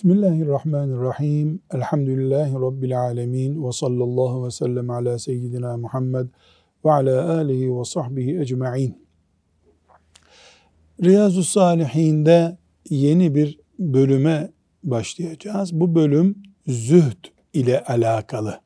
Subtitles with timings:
[0.00, 1.60] Bismillahirrahmanirrahim.
[1.74, 3.66] Elhamdülillahi Rabbil alemin.
[3.66, 6.26] Ve sallallahu ve sellem ala seyyidina Muhammed
[6.84, 9.06] ve ala alihi ve sahbihi ecma'in.
[11.04, 12.58] Riyazu Salihin'de
[12.90, 14.52] yeni bir bölüme
[14.84, 15.80] başlayacağız.
[15.80, 18.60] Bu bölüm zühd ile alakalı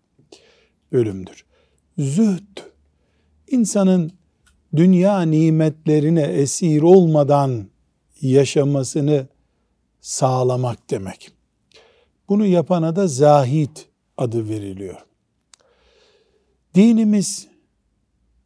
[0.92, 1.44] bölümdür.
[1.98, 2.58] Zühd,
[3.50, 4.10] insanın
[4.76, 7.64] dünya nimetlerine esir olmadan
[8.20, 9.33] yaşamasını
[10.04, 11.30] sağlamak demek.
[12.28, 15.06] Bunu yapana da zahit adı veriliyor.
[16.74, 17.48] Dinimiz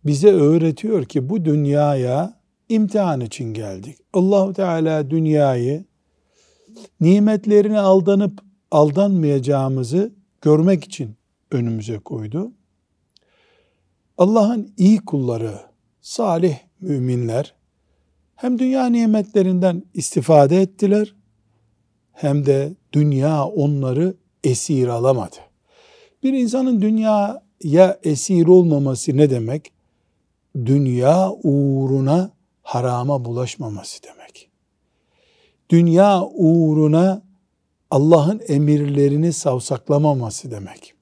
[0.05, 3.99] bize öğretiyor ki bu dünyaya imtihan için geldik.
[4.13, 5.85] Allahu Teala dünyayı
[7.01, 8.41] nimetlerine aldanıp
[8.71, 11.17] aldanmayacağımızı görmek için
[11.51, 12.53] önümüze koydu.
[14.19, 15.61] Allah'ın iyi kulları,
[16.01, 17.55] salih müminler
[18.37, 21.15] hem dünya nimetlerinden istifade ettiler
[22.21, 25.37] hem de dünya onları esir alamadı.
[26.23, 29.73] Bir insanın dünyaya esir olmaması ne demek?
[30.57, 32.31] Dünya uğruna
[32.63, 34.49] harama bulaşmaması demek.
[35.71, 37.23] Dünya uğruna
[37.91, 40.95] Allah'ın emirlerini savsaklamaması demek.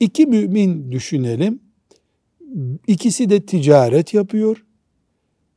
[0.00, 1.60] İki mümin düşünelim.
[2.86, 4.64] İkisi de ticaret yapıyor.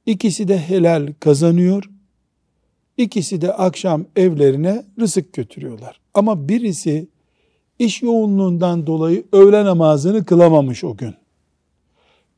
[0.06, 1.89] İkisi de helal kazanıyor.
[2.98, 6.00] İkisi de akşam evlerine rızık götürüyorlar.
[6.14, 7.08] Ama birisi
[7.80, 11.16] iş yoğunluğundan dolayı öğle namazını kılamamış o gün.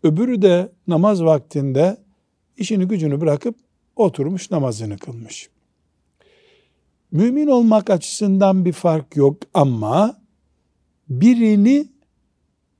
[0.04, 1.98] Öbürü de namaz vaktinde
[2.58, 3.56] işini gücünü bırakıp
[3.96, 5.50] oturmuş namazını kılmış.
[7.12, 10.22] Mümin olmak açısından bir fark yok ama
[11.10, 11.88] birini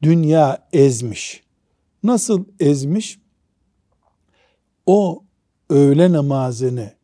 [0.02, 1.44] dünya ezmiş.
[2.04, 3.20] Nasıl ezmiş?
[4.86, 5.24] O
[5.70, 6.97] öğle namazını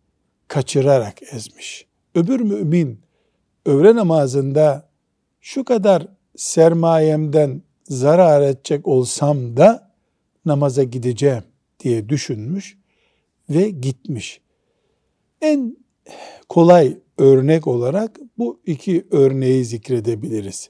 [0.53, 1.85] kaçırarak ezmiş.
[2.15, 2.99] Öbür mümin
[3.65, 4.89] öğle namazında
[5.41, 9.91] şu kadar sermayemden zarar edecek olsam da
[10.45, 11.43] namaza gideceğim
[11.79, 12.77] diye düşünmüş
[13.49, 14.41] ve gitmiş.
[15.41, 15.77] En
[16.49, 20.69] kolay örnek olarak bu iki örneği zikredebiliriz.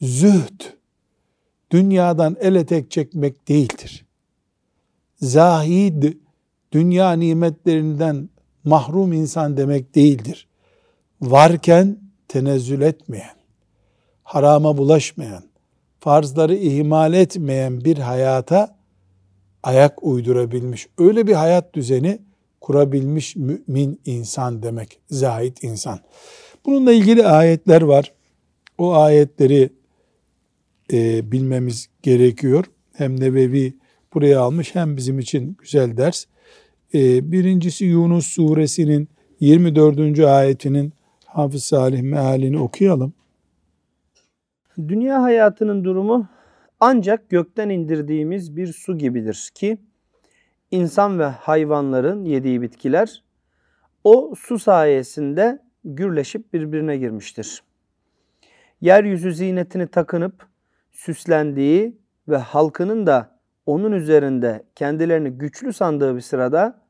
[0.00, 0.60] Zühd,
[1.70, 4.06] dünyadan el etek çekmek değildir.
[5.20, 6.04] Zahid,
[6.72, 8.28] dünya nimetlerinden
[8.68, 10.48] mahrum insan demek değildir.
[11.20, 11.98] Varken
[12.28, 13.36] tenezzül etmeyen,
[14.22, 15.44] harama bulaşmayan,
[16.00, 18.76] farzları ihmal etmeyen bir hayata
[19.62, 22.18] ayak uydurabilmiş, öyle bir hayat düzeni
[22.60, 26.00] kurabilmiş mümin insan demek, zahid insan.
[26.66, 28.12] Bununla ilgili ayetler var.
[28.78, 29.70] O ayetleri
[30.92, 32.64] e, bilmemiz gerekiyor.
[32.94, 33.74] Hem Nebevi
[34.14, 36.24] buraya almış hem bizim için güzel ders.
[36.94, 39.08] E, birincisi Yunus suresinin
[39.40, 40.18] 24.
[40.20, 40.92] ayetinin
[41.26, 43.12] Hafız Salih mealini okuyalım.
[44.78, 46.28] Dünya hayatının durumu
[46.80, 49.78] ancak gökten indirdiğimiz bir su gibidir ki
[50.70, 53.24] insan ve hayvanların yediği bitkiler
[54.04, 57.62] o su sayesinde gürleşip birbirine girmiştir.
[58.80, 60.46] Yeryüzü zinetini takınıp
[60.90, 61.98] süslendiği
[62.28, 63.37] ve halkının da
[63.68, 66.80] onun üzerinde kendilerini güçlü sandığı bir sırada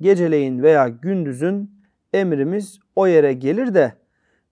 [0.00, 1.70] geceleyin veya gündüzün
[2.12, 3.92] emrimiz o yere gelir de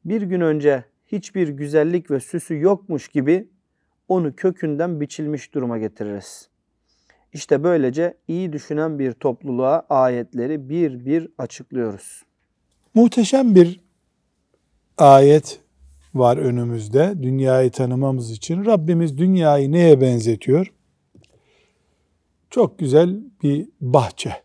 [0.05, 3.49] bir gün önce hiçbir güzellik ve süsü yokmuş gibi
[4.09, 6.49] onu kökünden biçilmiş duruma getiririz.
[7.33, 12.23] İşte böylece iyi düşünen bir topluluğa ayetleri bir bir açıklıyoruz.
[12.95, 13.81] Muhteşem bir
[14.99, 15.61] ayet
[16.15, 18.65] var önümüzde dünyayı tanımamız için.
[18.65, 20.73] Rabbimiz dünyayı neye benzetiyor?
[22.53, 24.43] Çok güzel bir bahçe.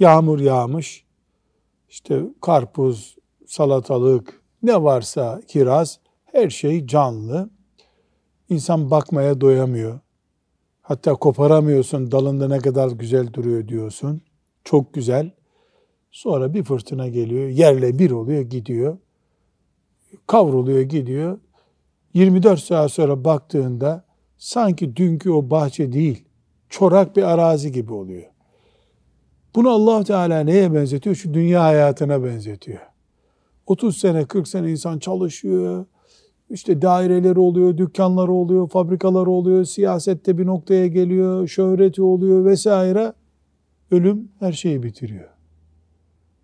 [0.00, 1.04] Yağmur yağmış,
[1.88, 7.50] işte karpuz, salatalık, ne varsa kiraz, her şey canlı.
[8.48, 10.00] İnsan bakmaya doyamıyor.
[10.82, 14.22] Hatta koparamıyorsun, dalında ne kadar güzel duruyor diyorsun.
[14.64, 15.30] Çok güzel.
[16.10, 18.98] Sonra bir fırtına geliyor, yerle bir oluyor, gidiyor.
[20.26, 21.38] Kavruluyor, gidiyor.
[22.14, 24.04] 24 saat sonra baktığında
[24.38, 26.25] sanki dünkü o bahçe değil,
[26.68, 28.22] çorak bir arazi gibi oluyor.
[29.54, 31.16] Bunu allah Teala neye benzetiyor?
[31.16, 32.80] Şu dünya hayatına benzetiyor.
[33.66, 35.84] 30 sene, 40 sene insan çalışıyor.
[36.50, 43.12] İşte daireleri oluyor, dükkanları oluyor, fabrikaları oluyor, siyasette bir noktaya geliyor, şöhreti oluyor vesaire.
[43.90, 45.28] Ölüm her şeyi bitiriyor.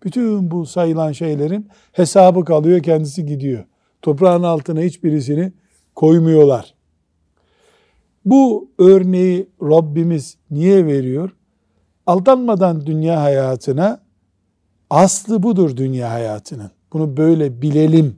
[0.03, 3.65] Bütün bu sayılan şeylerin hesabı kalıyor, kendisi gidiyor.
[4.01, 5.53] Toprağın altına hiçbirisini
[5.95, 6.72] koymuyorlar.
[8.25, 11.29] Bu örneği Rabbimiz niye veriyor?
[12.05, 14.01] Aldanmadan dünya hayatına,
[14.89, 16.71] aslı budur dünya hayatının.
[16.93, 18.15] Bunu böyle bilelim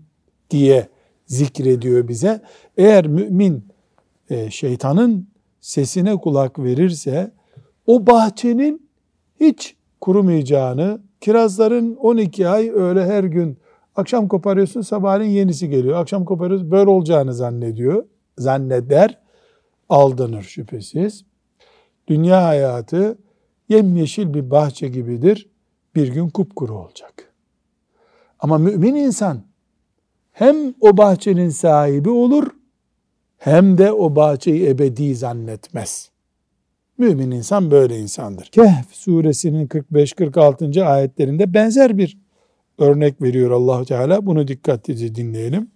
[0.49, 0.87] diye
[1.25, 2.41] zikrediyor bize.
[2.77, 3.67] Eğer mümin
[4.29, 5.27] e, şeytanın
[5.61, 7.31] sesine kulak verirse
[7.87, 8.89] o bahçenin
[9.39, 13.57] hiç kurumayacağını, kirazların 12 ay öyle her gün
[13.95, 15.97] akşam koparıyorsun sabahleyin yenisi geliyor.
[15.97, 18.05] Akşam koparıyorsun böyle olacağını zannediyor.
[18.37, 19.25] Zanneder,
[19.89, 21.25] aldanır şüphesiz.
[22.07, 23.17] Dünya hayatı
[23.69, 25.49] yemyeşil bir bahçe gibidir.
[25.95, 27.33] Bir gün kupkuru olacak.
[28.39, 29.43] Ama mümin insan
[30.31, 32.47] hem o bahçenin sahibi olur
[33.37, 36.11] hem de o bahçeyi ebedi zannetmez.
[36.97, 38.45] Mümin insan böyle insandır.
[38.45, 40.83] Kehf suresinin 45-46.
[40.83, 42.17] ayetlerinde benzer bir
[42.79, 44.25] örnek veriyor allah Teala.
[44.25, 45.71] Bunu dikkatlice dinleyelim.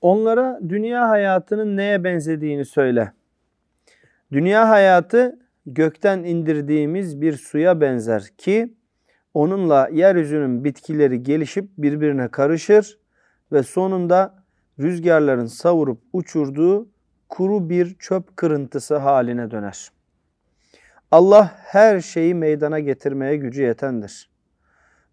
[0.00, 3.12] Onlara dünya hayatının neye benzediğini söyle.
[4.32, 8.74] Dünya hayatı gökten indirdiğimiz bir suya benzer ki
[9.34, 12.98] onunla yeryüzünün bitkileri gelişip birbirine karışır
[13.52, 14.44] ve sonunda
[14.78, 16.88] rüzgarların savurup uçurduğu
[17.28, 19.88] kuru bir çöp kırıntısı haline döner.
[21.10, 24.30] Allah her şeyi meydana getirmeye gücü yetendir.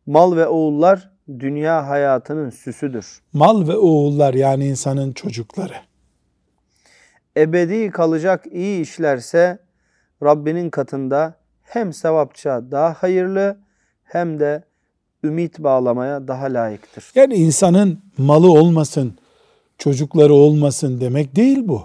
[0.06, 3.22] Mal ve oğullar dünya hayatının süsüdür.
[3.34, 5.74] Mal ve oğullar yani insanın çocukları.
[7.38, 9.60] Ebedi kalacak iyi işlerse
[10.24, 13.58] Rabbinin katında hem sevapça daha hayırlı
[14.04, 14.64] hem de
[15.24, 17.12] ümit bağlamaya daha layıktır.
[17.16, 19.14] Yani insanın malı olmasın,
[19.78, 21.84] çocukları olmasın demek değil bu.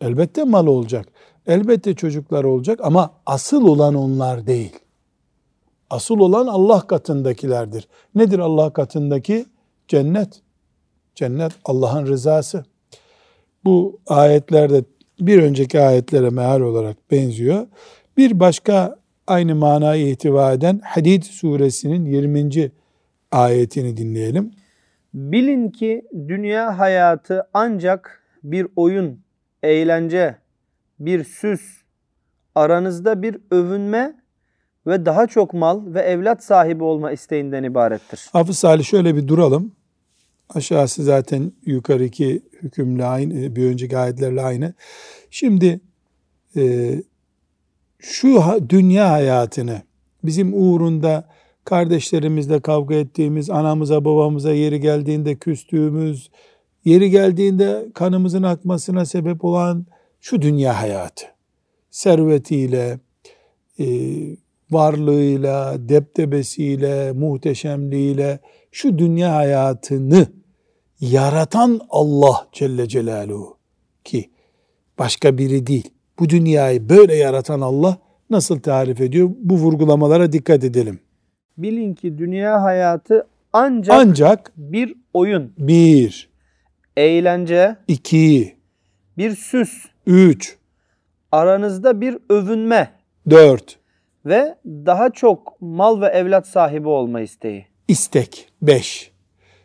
[0.00, 1.06] Elbette mal olacak.
[1.46, 4.78] Elbette çocuklar olacak ama asıl olan onlar değil.
[5.90, 7.88] Asıl olan Allah katındakilerdir.
[8.14, 9.46] Nedir Allah katındaki?
[9.88, 10.42] Cennet.
[11.14, 12.64] Cennet Allah'ın rızası.
[13.64, 14.84] Bu ayetlerde
[15.20, 17.66] bir önceki ayetlere meal olarak benziyor.
[18.16, 18.96] Bir başka
[19.26, 22.70] aynı manayı ihtiva eden Hadid suresinin 20.
[23.32, 24.50] ayetini dinleyelim.
[25.14, 29.20] Bilin ki dünya hayatı ancak bir oyun,
[29.62, 30.36] eğlence,
[30.98, 31.60] bir süs,
[32.54, 34.20] aranızda bir övünme
[34.86, 38.28] ve daha çok mal ve evlat sahibi olma isteğinden ibarettir.
[38.32, 39.72] Hafız Salih şöyle bir duralım.
[40.54, 44.74] Aşağısı zaten yukarıki hükümle aynı, bir önceki ayetlerle aynı.
[45.30, 45.80] Şimdi
[46.56, 46.94] e,
[47.98, 49.82] şu dünya hayatını
[50.24, 51.28] bizim uğrunda
[51.64, 56.30] kardeşlerimizle kavga ettiğimiz, anamıza babamıza yeri geldiğinde küstüğümüz,
[56.84, 59.86] yeri geldiğinde kanımızın akmasına sebep olan
[60.20, 61.26] şu dünya hayatı.
[61.90, 62.98] Servetiyle,
[63.78, 63.86] e,
[64.70, 68.38] varlığıyla, deptebesiyle, muhteşemliğiyle
[68.72, 70.39] şu dünya hayatını
[71.00, 73.56] yaratan Allah Celle Celaluhu
[74.04, 74.30] ki
[74.98, 75.90] başka biri değil.
[76.18, 77.98] Bu dünyayı böyle yaratan Allah
[78.30, 79.30] nasıl tarif ediyor?
[79.38, 81.00] Bu vurgulamalara dikkat edelim.
[81.58, 86.30] Bilin ki dünya hayatı ancak, ancak bir oyun, bir,
[86.96, 88.56] eğlence, iki,
[89.18, 90.56] bir süs, üç,
[91.32, 92.90] aranızda bir övünme,
[93.30, 93.78] dört
[94.26, 97.66] ve daha çok mal ve evlat sahibi olma isteği.
[97.88, 99.12] İstek, beş.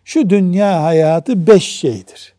[0.05, 2.33] Şu dünya hayatı beş şeydir.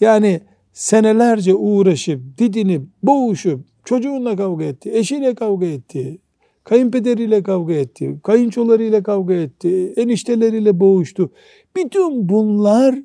[0.00, 0.40] Yani
[0.72, 6.18] senelerce uğraşıp, didinip, boğuşup, çocuğunla kavga etti, eşiyle kavga etti,
[6.64, 11.32] kayınpederiyle kavga etti, kayınçolarıyla kavga etti, enişteleriyle boğuştu.
[11.76, 12.98] Bütün bunlar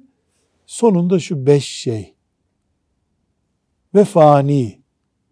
[0.65, 2.13] sonunda şu beş şey.
[3.95, 4.79] Ve fani.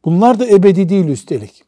[0.06, 1.64] Bunlar da ebedi değil üstelik.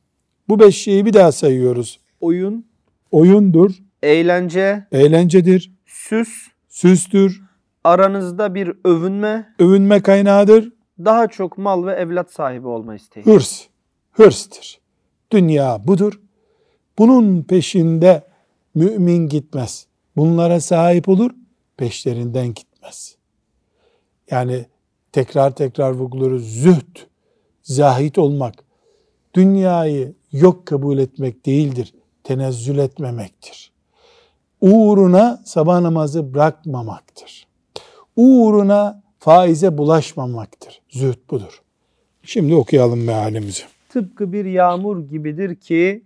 [0.49, 1.99] Bu beş şeyi bir daha sayıyoruz.
[2.21, 2.65] Oyun,
[3.11, 3.71] oyundur,
[4.03, 7.41] eğlence, eğlencedir, süs, süstür,
[7.83, 13.25] aranızda bir övünme, övünme kaynağıdır, daha çok mal ve evlat sahibi olma isteği.
[13.25, 13.67] Hırs,
[14.11, 14.79] hırstır.
[15.31, 16.19] Dünya budur.
[16.97, 18.23] Bunun peşinde
[18.75, 19.87] mümin gitmez.
[20.15, 21.31] Bunlara sahip olur,
[21.77, 23.15] peşlerinden gitmez.
[24.31, 24.65] Yani
[25.11, 26.61] tekrar tekrar vurguluyoruz.
[26.61, 26.97] Zühd,
[27.63, 28.63] zahit olmak,
[29.33, 31.93] dünyayı yok kabul etmek değildir.
[32.23, 33.70] Tenezzül etmemektir.
[34.61, 37.47] Uğruna sabah namazı bırakmamaktır.
[38.15, 40.81] Uğruna faize bulaşmamaktır.
[40.89, 41.61] Zühd budur.
[42.23, 43.63] Şimdi okuyalım mealimizi.
[43.89, 46.05] Tıpkı bir yağmur gibidir ki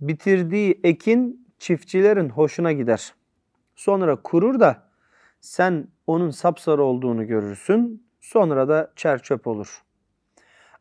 [0.00, 3.14] bitirdiği ekin çiftçilerin hoşuna gider.
[3.76, 4.82] Sonra kurur da
[5.40, 8.06] sen onun sapsarı olduğunu görürsün.
[8.20, 9.82] Sonra da çerçöp olur.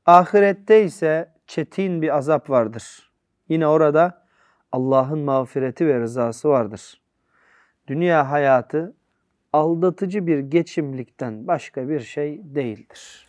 [0.05, 3.11] Ahirette ise çetin bir azap vardır.
[3.49, 4.25] Yine orada
[4.71, 7.01] Allah'ın mağfireti ve rızası vardır.
[7.89, 8.93] Dünya hayatı
[9.53, 13.27] aldatıcı bir geçimlikten başka bir şey değildir.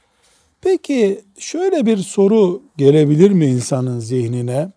[0.61, 4.73] Peki şöyle bir soru gelebilir mi insanın zihnine?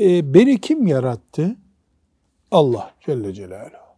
[0.00, 1.56] E, beni kim yarattı?
[2.50, 3.88] Allah Celle Celaluhu.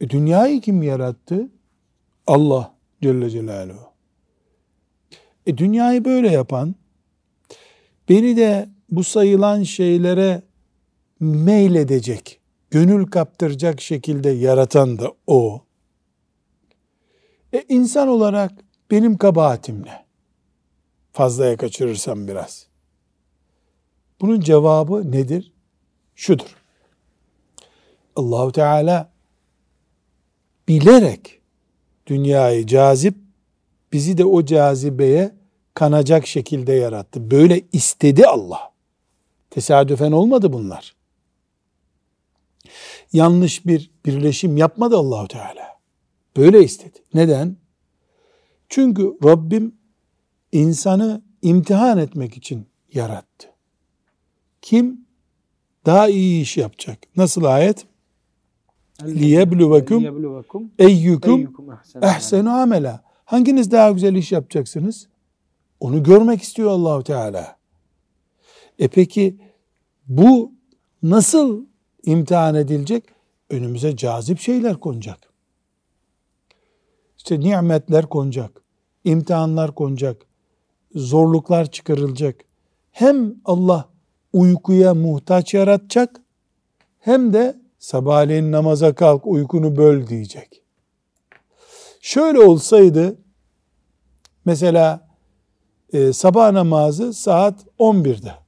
[0.00, 1.48] E, dünyayı kim yarattı?
[2.26, 3.92] Allah Celle Celaluhu.
[5.46, 6.74] E, dünyayı böyle yapan,
[8.08, 10.47] beni de bu sayılan şeylere
[11.20, 15.62] meyledecek, gönül kaptıracak şekilde yaratan da o.
[17.52, 18.52] E insan olarak
[18.90, 20.04] benim kabahatim ne?
[21.12, 22.66] Fazlaya kaçırırsam biraz.
[24.20, 25.52] Bunun cevabı nedir?
[26.14, 26.56] Şudur.
[28.16, 29.10] Allahu Teala
[30.68, 31.40] bilerek
[32.06, 33.14] dünyayı cazip,
[33.92, 35.34] bizi de o cazibeye
[35.74, 37.30] kanacak şekilde yarattı.
[37.30, 38.72] Böyle istedi Allah.
[39.50, 40.97] Tesadüfen olmadı bunlar.
[43.12, 45.78] Yanlış bir birleşim yapmadı Allahu Teala.
[46.36, 46.98] Böyle istedi.
[47.14, 47.56] Neden?
[48.68, 49.74] Çünkü Rabbim
[50.52, 53.48] insanı imtihan etmek için yarattı.
[54.62, 55.06] Kim
[55.86, 56.98] daha iyi iş yapacak?
[57.16, 57.86] Nasıl ayet?
[59.04, 61.54] liyebluvekum eyyukum
[62.02, 63.02] ehsenu amela.
[63.24, 65.08] Hanginiz daha güzel iş yapacaksınız?
[65.80, 67.56] Onu görmek istiyor Allahu Teala.
[68.78, 69.36] E peki
[70.08, 70.52] bu
[71.02, 71.64] nasıl
[72.02, 73.04] imtihan edilecek?
[73.50, 75.18] Önümüze cazip şeyler konacak.
[77.16, 78.62] İşte nimetler konacak.
[79.04, 80.26] imtihanlar konacak.
[80.94, 82.40] Zorluklar çıkarılacak.
[82.90, 83.88] Hem Allah
[84.32, 86.20] uykuya muhtaç yaratacak
[86.98, 90.62] hem de sabahleyin namaza kalk uykunu böl diyecek.
[92.00, 93.18] Şöyle olsaydı
[94.44, 95.08] mesela
[95.92, 98.47] e, sabah namazı saat 11'de.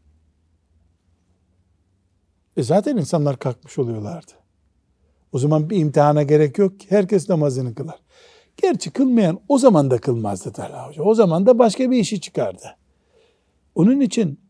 [2.61, 4.33] E zaten insanlar kalkmış oluyorlardı.
[5.33, 6.87] O zaman bir imtihana gerek yok ki.
[6.89, 7.99] Herkes namazını kılar.
[8.57, 11.03] Gerçi kılmayan o zaman da kılmazdı Talha Hoca.
[11.03, 12.77] O zaman da başka bir işi çıkardı.
[13.75, 14.41] Onun için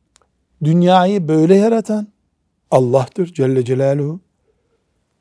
[0.64, 2.08] dünyayı böyle yaratan
[2.70, 4.20] Allah'tır Celle Celaluhu.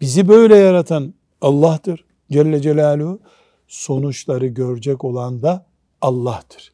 [0.02, 3.20] Bizi böyle yaratan Allah'tır Celle Celaluhu.
[3.68, 5.66] Sonuçları görecek olan da
[6.02, 6.74] Allah'tır.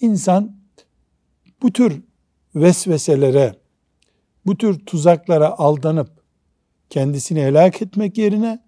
[0.00, 0.56] İnsan
[1.62, 2.02] bu tür
[2.54, 3.63] vesveselere,
[4.46, 6.10] bu tür tuzaklara aldanıp
[6.90, 8.62] kendisini helak etmek yerine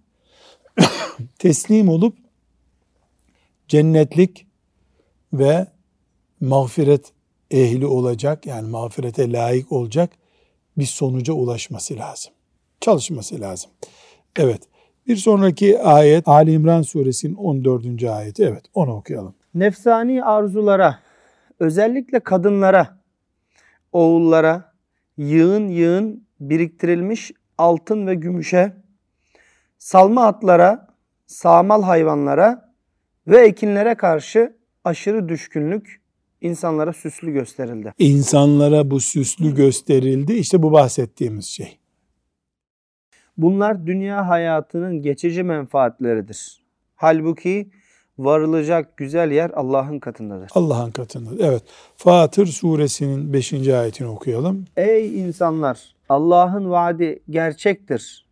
[1.39, 2.17] teslim olup
[3.67, 4.47] cennetlik
[5.33, 5.67] ve
[6.39, 7.11] mağfiret
[7.51, 10.09] ehli olacak yani mağfirete layık olacak
[10.77, 12.33] bir sonuca ulaşması lazım.
[12.81, 13.71] Çalışması lazım.
[14.35, 14.61] Evet.
[15.07, 18.03] Bir sonraki ayet Ali İmran suresinin 14.
[18.03, 18.43] ayeti.
[18.43, 19.35] Evet onu okuyalım.
[19.53, 20.99] Nefsani arzulara
[21.59, 22.97] özellikle kadınlara,
[23.91, 24.66] oğullara
[25.17, 28.73] yığın yığın biriktirilmiş altın ve gümüşe,
[29.77, 30.87] salma atlara,
[31.27, 32.73] sağmal hayvanlara
[33.27, 36.01] ve ekinlere karşı aşırı düşkünlük
[36.41, 37.93] insanlara süslü gösterildi.
[37.99, 40.33] İnsanlara bu süslü gösterildi.
[40.33, 41.79] İşte bu bahsettiğimiz şey.
[43.37, 46.63] Bunlar dünya hayatının geçici menfaatleridir.
[46.95, 47.69] Halbuki
[48.19, 50.49] varılacak güzel yer Allah'ın katındadır.
[50.55, 51.39] Allah'ın katındadır.
[51.39, 51.63] Evet.
[51.95, 53.53] Fatır suresinin 5.
[53.53, 54.65] ayetini okuyalım.
[54.77, 55.95] Ey insanlar!
[56.09, 58.27] Allah'ın vaadi gerçektir.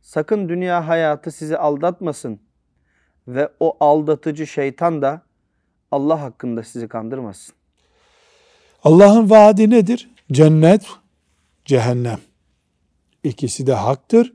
[0.00, 2.40] Sakın dünya hayatı sizi aldatmasın
[3.28, 5.22] ve o aldatıcı şeytan da
[5.90, 7.54] Allah hakkında sizi kandırmasın.
[8.84, 10.10] Allah'ın vaadi nedir?
[10.32, 10.86] Cennet,
[11.64, 12.18] cehennem.
[13.24, 14.32] İkisi de haktır.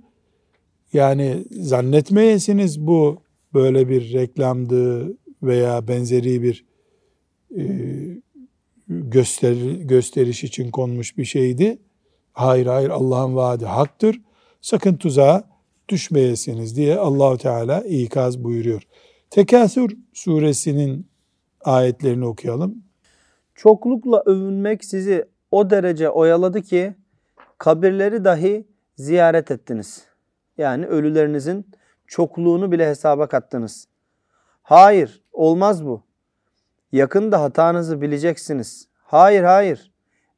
[0.94, 3.22] Yani zannetmeyesiniz bu
[3.54, 5.14] böyle bir reklamdı
[5.44, 6.66] veya benzeri bir
[7.58, 7.64] e,
[8.88, 11.80] göster, gösteriş için konmuş bir şeydi.
[12.34, 14.22] Hayır hayır Allah'ın vaadi haktır.
[14.62, 15.50] Sakın tuzağa
[15.90, 18.82] düşmeyesiniz diye Allahu Teala ikaz buyuruyor.
[19.30, 21.08] Tekasür suresinin
[21.64, 22.84] ayetlerini okuyalım.
[23.56, 26.96] Çoklukla övünmek sizi o derece oyaladı ki
[27.58, 30.06] kabirleri dahi ziyaret ettiniz.
[30.58, 31.66] Yani ölülerinizin
[32.08, 33.88] çokluğunu bile hesaba kattınız.
[34.64, 36.02] Hayır, olmaz bu.
[36.92, 38.88] Yakında hatanızı bileceksiniz.
[39.04, 39.92] Hayır, hayır.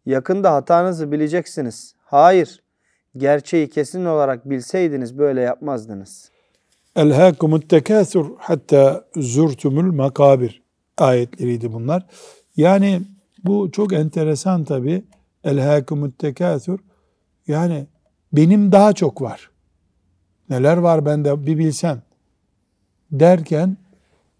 [0.06, 1.96] Yakında hatanızı bileceksiniz.
[2.06, 2.64] Hayır.
[3.18, 6.32] Gerçeği kesin olarak bilseydiniz böyle yapmazdınız.
[6.96, 10.62] Elhâkumut tekâsur hatta zurtumul makabir
[10.98, 12.06] ayetleriydi bunlar.
[12.58, 13.02] Yani
[13.44, 15.04] bu çok enteresan tabi.
[15.44, 16.80] Elhâkumut tekâsur
[17.48, 17.88] yani
[18.34, 19.50] benim daha çok var.
[20.50, 22.02] Neler var bende bir bilsen
[23.12, 23.78] derken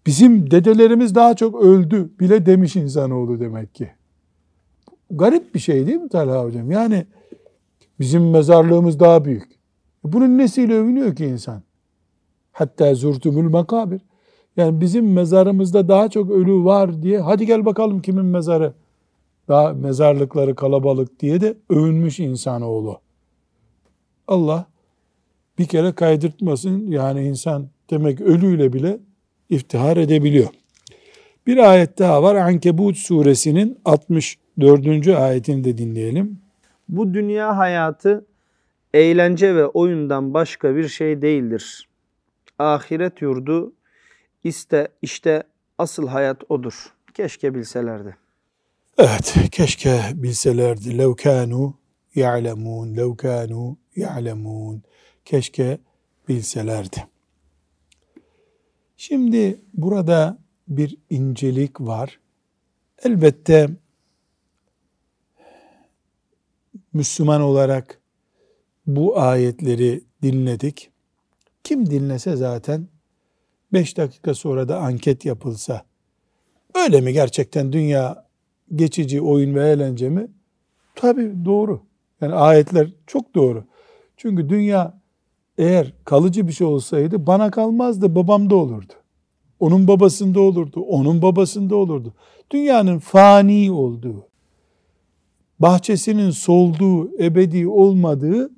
[0.06, 3.90] bizim dedelerimiz daha çok öldü bile demiş insanoğlu demek ki.
[5.10, 6.70] Garip bir şey değil mi Talha hocam?
[6.70, 7.06] Yani
[8.00, 9.48] bizim mezarlığımız daha büyük.
[10.04, 11.62] Bunun nesiyle övünüyor ki insan?
[12.52, 14.00] Hatta zurtumul makabir.
[14.56, 18.74] Yani bizim mezarımızda daha çok ölü var diye hadi gel bakalım kimin mezarı
[19.48, 23.00] daha mezarlıkları kalabalık diye de övünmüş insanoğlu.
[24.28, 24.66] Allah
[25.60, 26.90] bir kere kaydırtmasın.
[26.90, 28.98] Yani insan demek ölüyle bile
[29.50, 30.48] iftihar edebiliyor.
[31.46, 32.34] Bir ayet daha var.
[32.34, 35.08] Ankebut suresinin 64.
[35.08, 36.38] ayetini de dinleyelim.
[36.88, 38.26] Bu dünya hayatı
[38.94, 41.88] eğlence ve oyundan başka bir şey değildir.
[42.58, 43.72] Ahiret yurdu
[44.44, 45.42] iste işte
[45.78, 46.92] asıl hayat odur.
[47.14, 48.16] Keşke bilselerdi.
[48.98, 50.98] Evet, keşke bilselerdi.
[50.98, 51.74] Lev kanu
[52.14, 54.82] ya'lemun, lev kanu ya'lemun.
[55.30, 55.78] Keşke
[56.28, 57.06] bilselerdi.
[58.96, 62.20] Şimdi burada bir incelik var.
[63.02, 63.68] Elbette
[66.92, 68.00] Müslüman olarak
[68.86, 70.90] bu ayetleri dinledik.
[71.64, 72.88] Kim dinlese zaten
[73.72, 75.84] 5 dakika sonra da anket yapılsa
[76.74, 78.26] öyle mi gerçekten dünya
[78.74, 80.28] geçici oyun ve eğlence mi?
[80.94, 81.82] Tabi doğru.
[82.20, 83.64] Yani ayetler çok doğru.
[84.16, 84.99] Çünkü dünya
[85.60, 88.92] eğer kalıcı bir şey olsaydı bana kalmazdı babamda olurdu.
[89.60, 92.14] Onun babasında olurdu, onun babasında olurdu.
[92.50, 94.28] Dünyanın fani olduğu,
[95.58, 98.50] bahçesinin solduğu, ebedi olmadığı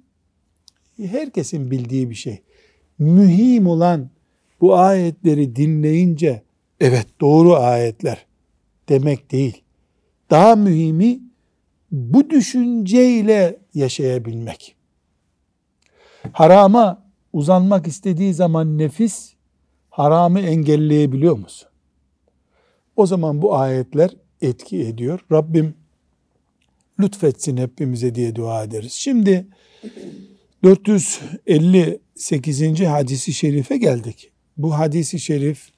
[0.98, 2.42] herkesin bildiği bir şey.
[2.98, 4.10] Mühim olan
[4.60, 6.42] bu ayetleri dinleyince
[6.80, 8.26] evet doğru ayetler
[8.88, 9.62] demek değil.
[10.30, 11.20] Daha mühimi
[11.90, 14.81] bu düşünceyle yaşayabilmek.
[16.32, 17.02] Harama
[17.32, 19.32] uzanmak istediği zaman nefis
[19.90, 21.68] haramı engelleyebiliyor musun?
[22.96, 24.10] O zaman bu ayetler
[24.42, 25.20] etki ediyor.
[25.32, 25.74] Rabbim
[27.00, 28.92] lütfetsin hepimize diye dua ederiz.
[28.92, 29.46] Şimdi
[30.64, 32.80] 458.
[32.80, 34.32] hadisi şerife geldik.
[34.56, 35.68] Bu hadisi şerif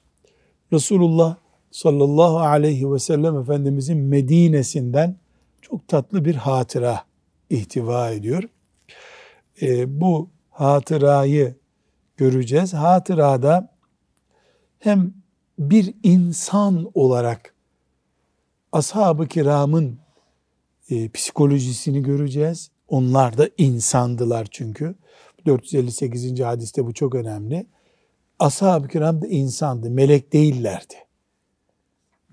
[0.73, 1.35] Resulullah
[1.71, 5.15] sallallahu aleyhi ve sellem Efendimizin Medine'sinden
[5.61, 7.03] çok tatlı bir hatıra
[7.49, 8.43] ihtiva ediyor.
[9.61, 11.55] E, bu hatırayı
[12.17, 12.73] göreceğiz.
[12.73, 13.69] Hatırada
[14.79, 15.13] hem
[15.59, 17.53] bir insan olarak
[18.71, 19.99] ashab-ı kiramın
[20.89, 22.71] e, psikolojisini göreceğiz.
[22.87, 24.95] Onlar da insandılar çünkü.
[25.45, 26.39] 458.
[26.39, 27.65] hadiste bu çok önemli.
[28.39, 30.95] Ashab-ı kiram da insandı, melek değillerdi.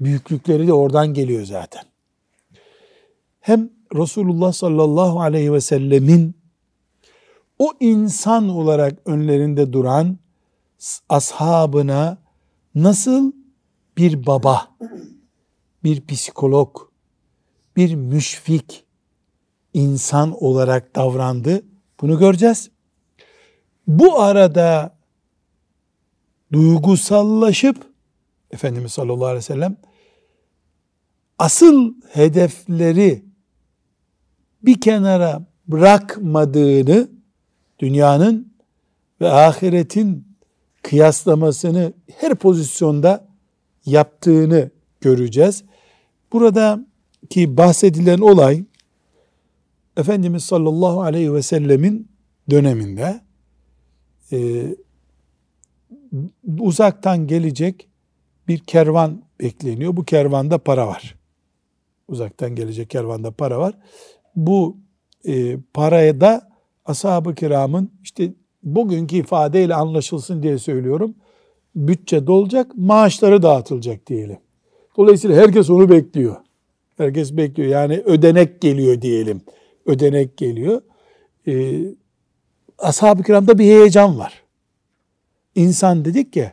[0.00, 1.82] Büyüklükleri de oradan geliyor zaten.
[3.40, 6.41] Hem Resulullah sallallahu aleyhi ve sellemin
[7.62, 10.18] o insan olarak önlerinde duran
[11.08, 12.18] ashabına
[12.74, 13.32] nasıl
[13.96, 14.76] bir baba,
[15.84, 16.76] bir psikolog,
[17.76, 18.84] bir müşfik
[19.74, 21.62] insan olarak davrandı.
[22.00, 22.70] Bunu göreceğiz.
[23.86, 24.98] Bu arada
[26.52, 27.92] duygusallaşıp
[28.50, 29.76] Efendimiz sallallahu aleyhi ve sellem
[31.38, 33.24] asıl hedefleri
[34.62, 37.21] bir kenara bırakmadığını
[37.82, 38.52] dünyanın
[39.20, 40.26] ve ahiretin
[40.82, 43.28] kıyaslamasını her pozisyonda
[43.86, 45.64] yaptığını göreceğiz.
[46.32, 46.86] Burada
[47.30, 48.64] ki bahsedilen olay
[49.96, 52.08] Efendimiz sallallahu aleyhi ve sellemin
[52.50, 53.20] döneminde
[54.32, 54.66] e,
[56.58, 57.88] uzaktan gelecek
[58.48, 59.96] bir kervan bekleniyor.
[59.96, 61.16] Bu kervanda para var.
[62.08, 63.74] Uzaktan gelecek kervanda para var.
[64.36, 64.76] Bu
[65.24, 66.51] e, paraya da
[66.84, 71.14] ashab-ı kiramın işte bugünkü ifadeyle anlaşılsın diye söylüyorum.
[71.74, 74.38] Bütçe dolacak, maaşları dağıtılacak diyelim.
[74.96, 76.36] Dolayısıyla herkes onu bekliyor.
[76.96, 77.68] Herkes bekliyor.
[77.68, 79.40] Yani ödenek geliyor diyelim.
[79.86, 80.82] Ödenek geliyor.
[81.46, 81.80] Ee,
[82.78, 84.42] ashab-ı kiramda bir heyecan var.
[85.54, 86.52] İnsan dedik ya,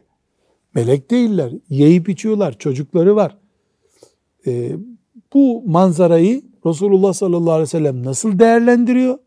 [0.76, 1.52] melek değiller.
[1.70, 3.38] Yiyip içiyorlar, çocukları var.
[4.48, 4.72] Ee,
[5.34, 9.18] bu manzarayı Resulullah sallallahu aleyhi ve sellem nasıl değerlendiriyor?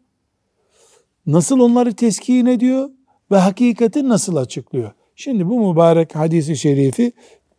[1.27, 2.89] Nasıl onları teskin ediyor?
[3.31, 4.93] Ve hakikati nasıl açıklıyor?
[5.17, 7.13] Şimdi bu mübarek hadisi şerifi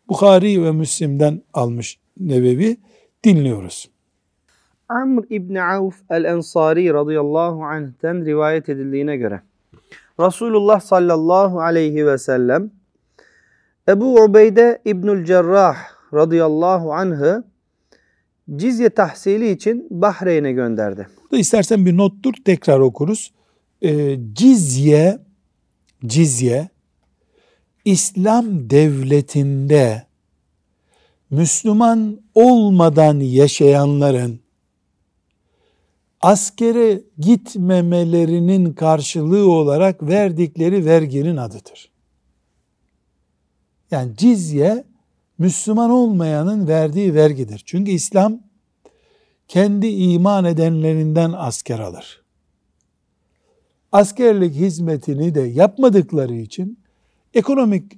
[0.09, 2.77] Bukhari ve Müslim'den almış Nebevi
[3.23, 3.89] dinliyoruz.
[4.89, 9.41] Amr İbni Avf el-Ensari radıyallahu anh'ten rivayet edildiğine göre
[10.19, 12.71] Resulullah sallallahu aleyhi ve sellem
[13.89, 15.77] Ebu Ubeyde İbnül Cerrah
[16.13, 17.43] radıyallahu anh'ı
[18.55, 21.07] cizye tahsili için Bahreyn'e gönderdi.
[21.23, 23.33] Burada istersen bir nottur tekrar okuruz.
[23.83, 25.19] Ee, cizye
[26.05, 26.69] cizye
[27.85, 30.07] İslam devletinde
[31.29, 34.39] Müslüman olmadan yaşayanların
[36.21, 41.91] askere gitmemelerinin karşılığı olarak verdikleri verginin adıdır.
[43.91, 44.83] Yani cizye
[45.37, 47.63] Müslüman olmayanın verdiği vergidir.
[47.65, 48.39] Çünkü İslam
[49.47, 52.22] kendi iman edenlerinden asker alır.
[53.93, 56.79] Askerlik hizmetini de yapmadıkları için
[57.33, 57.93] ekonomik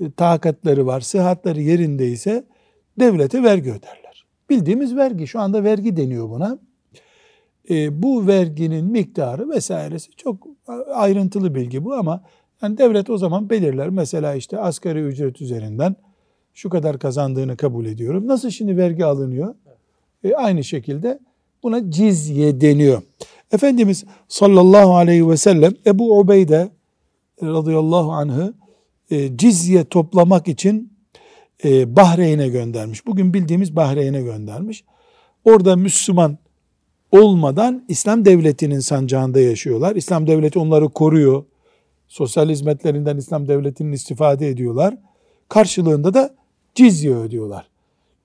[0.00, 2.44] e, takatları var, sıhhatleri yerindeyse
[2.98, 4.26] devlete vergi öderler.
[4.50, 6.58] Bildiğimiz vergi, şu anda vergi deniyor buna.
[7.70, 10.46] E, bu verginin miktarı vesairesi çok
[10.94, 12.22] ayrıntılı bilgi bu ama
[12.62, 13.88] yani devlet o zaman belirler.
[13.88, 15.96] Mesela işte asgari ücret üzerinden
[16.54, 18.26] şu kadar kazandığını kabul ediyorum.
[18.26, 19.54] Nasıl şimdi vergi alınıyor?
[20.24, 21.18] E, aynı şekilde
[21.62, 23.02] buna cizye deniyor.
[23.52, 26.70] Efendimiz sallallahu aleyhi ve sellem Ebu Ubeyde
[27.42, 28.54] radıyallahu anh'ı
[29.10, 30.92] e, cizye toplamak için
[31.64, 33.06] e, Bahreyn'e göndermiş.
[33.06, 34.84] Bugün bildiğimiz Bahreyn'e göndermiş.
[35.44, 36.38] Orada Müslüman
[37.12, 39.96] olmadan İslam devletinin sancağında yaşıyorlar.
[39.96, 41.44] İslam devleti onları koruyor.
[42.08, 44.96] Sosyal hizmetlerinden İslam devletinin istifade ediyorlar.
[45.48, 46.34] Karşılığında da
[46.74, 47.66] cizye ödüyorlar.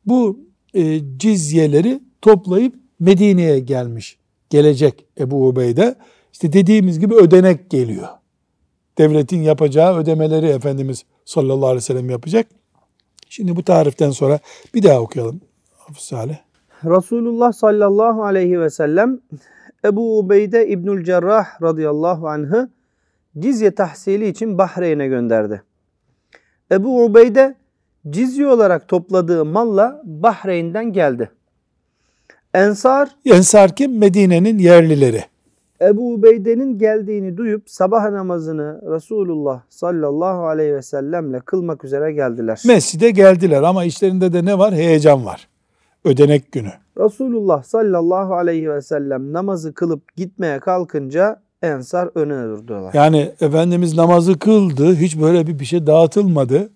[0.05, 0.39] Bu
[0.73, 4.17] e, cizyeleri toplayıp Medine'ye gelmiş.
[4.49, 5.95] Gelecek Ebu Ubeyde.
[6.33, 8.07] İşte dediğimiz gibi ödenek geliyor.
[8.97, 12.47] Devletin yapacağı ödemeleri Efendimiz sallallahu aleyhi ve sellem yapacak.
[13.29, 14.39] Şimdi bu tariften sonra
[14.73, 15.41] bir daha okuyalım.
[15.77, 16.35] Hafız Salih.
[16.85, 19.19] Resulullah sallallahu aleyhi ve sellem
[19.85, 22.69] Ebu Ubeyde İbnül Cerrah radıyallahu anh'ı
[23.39, 25.63] cizye tahsili için Bahreyn'e gönderdi.
[26.71, 27.55] Ebu Ubeyde
[28.09, 31.31] cizye olarak topladığı malla Bahreyn'den geldi.
[32.55, 33.97] Ensar Ensar kim?
[33.97, 35.23] Medine'nin yerlileri.
[35.81, 42.61] Ebu Ubeyde'nin geldiğini duyup sabah namazını Resulullah sallallahu aleyhi ve sellemle kılmak üzere geldiler.
[42.65, 44.73] Mescide geldiler ama işlerinde de ne var?
[44.73, 45.47] Heyecan var.
[46.05, 46.71] Ödenek günü.
[46.97, 52.93] Resulullah sallallahu aleyhi ve sellem namazı kılıp gitmeye kalkınca Ensar öne durdular.
[52.93, 54.95] Yani Efendimiz namazı kıldı.
[54.95, 56.69] Hiç böyle bir bir şey dağıtılmadı.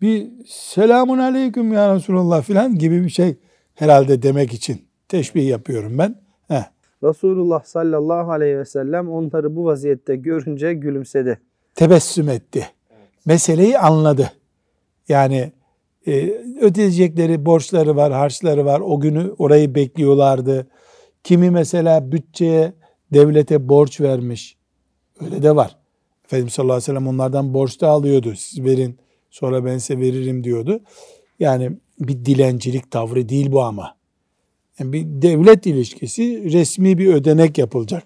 [0.00, 3.36] Bir selamun aleyküm ya Resulullah filan gibi bir şey
[3.76, 6.14] herhalde demek için teşbih yapıyorum ben.
[6.48, 6.64] Heh.
[7.02, 11.40] Resulullah sallallahu aleyhi ve sellem onları bu vaziyette görünce gülümsedi.
[11.74, 12.66] Tebessüm etti.
[13.26, 14.32] Meseleyi anladı.
[15.08, 15.52] Yani
[16.06, 18.80] e, ödeyecekleri borçları var, harçları var.
[18.80, 20.66] O günü orayı bekliyorlardı.
[21.24, 22.72] Kimi mesela bütçeye,
[23.12, 24.56] devlete borç vermiş.
[25.20, 25.76] Öyle de var.
[26.24, 28.34] Efendimiz sallallahu aleyhi ve sellem onlardan borç da alıyordu.
[28.36, 28.98] Siz verin
[29.30, 30.80] sonra ben size veririm diyordu.
[31.40, 33.96] Yani bir dilencilik tavrı değil bu ama.
[34.78, 38.02] Yani bir devlet ilişkisi resmi bir ödenek yapılacak.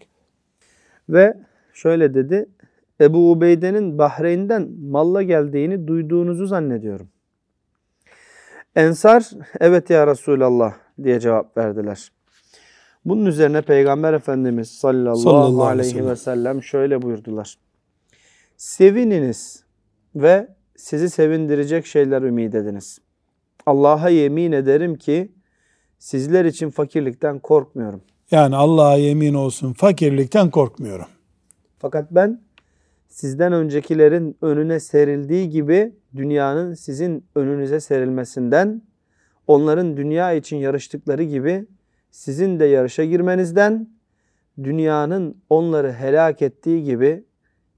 [1.09, 1.37] Ve
[1.73, 2.47] şöyle dedi.
[3.01, 7.09] Ebu Ubeyde'nin Bahreyn'den malla geldiğini duyduğunuzu zannediyorum.
[8.77, 12.13] Ensar evet ya Resulallah diye cevap verdiler.
[13.05, 17.59] Bunun üzerine Peygamber Efendimiz sallallahu, Sallallahu aleyhi ve sellem şöyle buyurdular.
[18.57, 19.65] Sevininiz
[20.15, 22.99] ve sizi sevindirecek şeyler ümit ediniz.
[23.71, 25.33] Allah'a yemin ederim ki
[25.99, 28.03] sizler için fakirlikten korkmuyorum.
[28.31, 31.07] Yani Allah'a yemin olsun fakirlikten korkmuyorum.
[31.79, 32.43] Fakat ben
[33.09, 38.83] sizden öncekilerin önüne serildiği gibi dünyanın sizin önünüze serilmesinden,
[39.47, 41.67] onların dünya için yarıştıkları gibi
[42.11, 43.89] sizin de yarışa girmenizden,
[44.63, 47.25] dünyanın onları helak ettiği gibi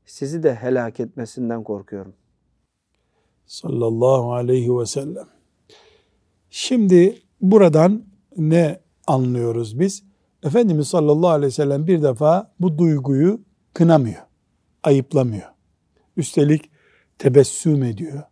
[0.05, 2.15] sizi de helak etmesinden korkuyorum.
[3.47, 5.42] Sallallahu aleyhi ve sellem.
[6.55, 8.05] Şimdi buradan
[8.37, 10.03] ne anlıyoruz biz?
[10.43, 13.41] Efendimiz sallallahu aleyhi ve sellem bir defa bu duyguyu
[13.75, 14.23] kınamıyor,
[14.83, 15.49] ayıplamıyor.
[16.17, 16.71] Üstelik
[17.19, 18.23] tebessüm ediyor.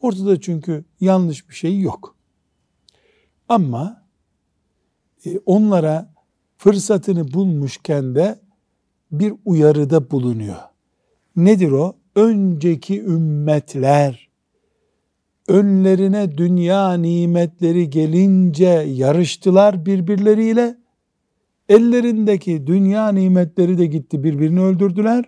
[0.00, 2.16] Ortada çünkü yanlış bir şey yok.
[3.48, 4.06] Ama
[5.26, 6.14] e, onlara
[6.56, 8.40] fırsatını bulmuşken de
[9.12, 10.60] bir uyarıda bulunuyor.
[11.36, 11.96] Nedir o?
[12.14, 14.29] Önceki ümmetler
[15.50, 20.78] önlerine dünya nimetleri gelince yarıştılar birbirleriyle.
[21.68, 25.24] Ellerindeki dünya nimetleri de gitti birbirini öldürdüler.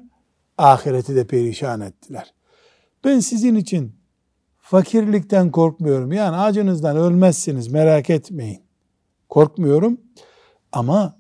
[0.59, 2.35] Ahireti de perişan ettiler.
[3.05, 3.93] Ben sizin için
[4.59, 6.13] fakirlikten korkmuyorum.
[6.13, 8.61] Yani acınızdan ölmezsiniz merak etmeyin.
[9.29, 10.01] Korkmuyorum
[10.73, 11.17] ama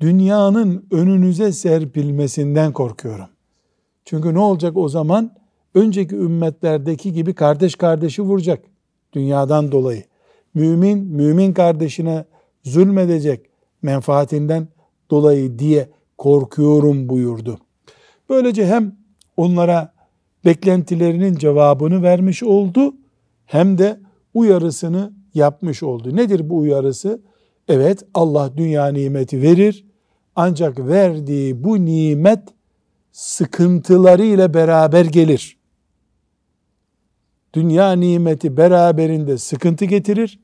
[0.00, 3.28] dünyanın önünüze serpilmesinden korkuyorum.
[4.04, 5.43] Çünkü ne olacak o zaman?
[5.74, 8.64] Önceki ümmetlerdeki gibi kardeş kardeşi vuracak
[9.12, 10.04] dünyadan dolayı.
[10.54, 12.24] Mümin, mümin kardeşine
[12.64, 13.46] zulmedecek
[13.82, 14.68] menfaatinden
[15.10, 17.58] dolayı diye korkuyorum buyurdu.
[18.28, 18.96] Böylece hem
[19.36, 19.94] onlara
[20.44, 22.94] beklentilerinin cevabını vermiş oldu
[23.46, 24.00] hem de
[24.34, 26.16] uyarısını yapmış oldu.
[26.16, 27.20] Nedir bu uyarısı?
[27.68, 29.86] Evet Allah dünya nimeti verir
[30.36, 32.42] ancak verdiği bu nimet
[33.12, 35.63] sıkıntıları ile beraber gelir.
[37.54, 40.38] Dünya nimeti beraberinde sıkıntı getirir.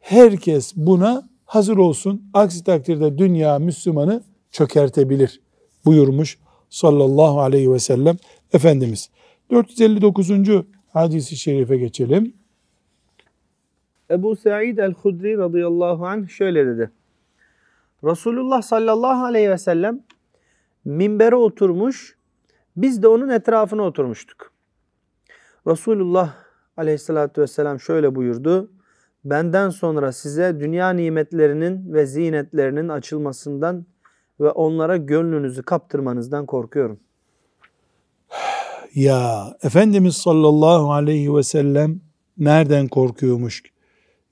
[0.00, 2.30] Herkes buna hazır olsun.
[2.34, 5.40] Aksi takdirde dünya Müslümanı çökertebilir
[5.84, 6.38] buyurmuş
[6.70, 8.16] sallallahu aleyhi ve sellem
[8.52, 9.10] Efendimiz.
[9.50, 10.30] 459.
[10.92, 12.34] hadisi şerife geçelim.
[14.10, 16.90] Ebu Sa'id el-Hudri radıyallahu anh şöyle dedi.
[18.04, 20.00] Resulullah sallallahu aleyhi ve sellem
[20.84, 22.16] minbere oturmuş,
[22.76, 24.51] biz de onun etrafına oturmuştuk.
[25.66, 26.34] Resulullah
[26.76, 28.70] aleyhissalatü vesselam şöyle buyurdu.
[29.24, 33.86] Benden sonra size dünya nimetlerinin ve zinetlerinin açılmasından
[34.40, 37.00] ve onlara gönlünüzü kaptırmanızdan korkuyorum.
[38.94, 42.00] Ya Efendimiz sallallahu aleyhi ve sellem
[42.38, 43.62] nereden korkuyormuş?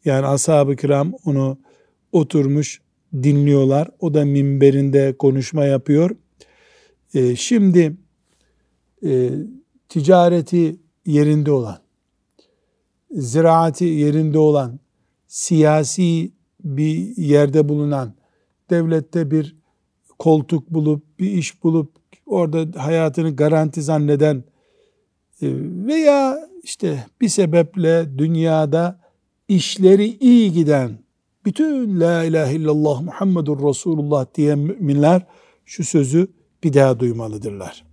[0.04, 1.58] Yani ashab-ı kiram onu
[2.12, 2.80] oturmuş
[3.12, 3.88] dinliyorlar.
[4.00, 6.10] O da minberinde konuşma yapıyor.
[7.14, 7.96] Ee, şimdi
[9.04, 9.30] e,
[9.88, 10.76] ticareti
[11.10, 11.78] yerinde olan,
[13.10, 14.80] ziraati yerinde olan,
[15.26, 16.32] siyasi
[16.64, 18.14] bir yerde bulunan,
[18.70, 19.56] devlette bir
[20.18, 21.92] koltuk bulup, bir iş bulup,
[22.26, 24.44] orada hayatını garanti zanneden
[25.42, 25.46] e,
[25.86, 29.00] veya işte bir sebeple dünyada
[29.48, 30.90] işleri iyi giden
[31.44, 35.26] bütün La ilahe illallah Muhammedur Resulullah diyen müminler
[35.64, 36.28] şu sözü
[36.64, 37.84] bir daha duymalıdırlar.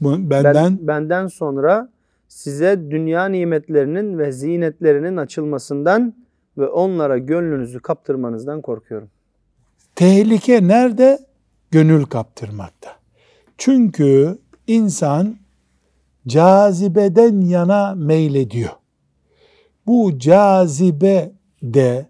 [0.00, 1.88] Benden, ben, benden sonra
[2.30, 6.14] size dünya nimetlerinin ve zinetlerinin açılmasından
[6.58, 9.10] ve onlara gönlünüzü kaptırmanızdan korkuyorum.
[9.94, 11.18] Tehlike nerede?
[11.70, 12.90] Gönül kaptırmakta.
[13.58, 15.36] Çünkü insan
[16.26, 18.70] cazibeden yana meylediyor.
[19.86, 22.06] Bu cazibe de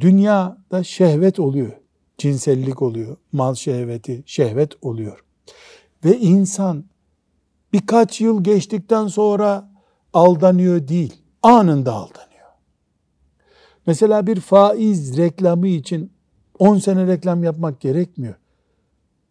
[0.00, 1.72] dünyada şehvet oluyor.
[2.18, 5.24] Cinsellik oluyor, mal şehveti, şehvet oluyor.
[6.04, 6.84] Ve insan
[7.74, 9.70] birkaç yıl geçtikten sonra
[10.12, 12.48] aldanıyor değil, anında aldanıyor.
[13.86, 16.12] Mesela bir faiz reklamı için
[16.58, 18.34] 10 sene reklam yapmak gerekmiyor.